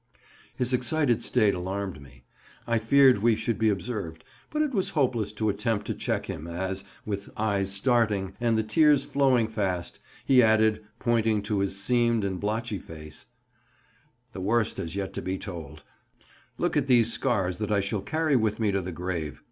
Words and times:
'"His 0.61 0.73
excited 0.73 1.21
state 1.21 1.53
alarmed 1.53 2.01
me. 2.01 2.23
I 2.65 2.79
feared 2.79 3.19
we 3.19 3.35
should 3.35 3.59
be 3.59 3.69
observed, 3.69 4.23
but 4.49 4.63
it 4.63 4.73
was 4.73 4.89
hopeless 4.97 5.31
to 5.33 5.47
attempt 5.47 5.85
to 5.85 5.93
check 5.93 6.25
him 6.25 6.47
as, 6.47 6.83
with 7.05 7.29
eyes 7.37 7.71
starting, 7.71 8.33
and 8.41 8.57
the 8.57 8.63
tears 8.63 9.05
flowing 9.05 9.47
fast, 9.47 9.99
he 10.25 10.41
added, 10.41 10.83
pointing 10.97 11.43
to 11.43 11.59
his 11.59 11.79
seamed 11.79 12.23
and 12.25 12.39
blotchy 12.39 12.79
face: 12.79 13.27
"The 14.33 14.41
worst 14.41 14.77
has 14.77 14.95
yet 14.95 15.13
to 15.13 15.21
be 15.21 15.37
told; 15.37 15.83
look 16.57 16.75
at 16.75 16.87
these 16.87 17.13
scars 17.13 17.59
that 17.59 17.71
I 17.71 17.79
shall 17.79 18.01
carry 18.01 18.35
with 18.35 18.59
me 18.59 18.71
to 18.71 18.81
the 18.81 18.91
grave. 18.91 19.39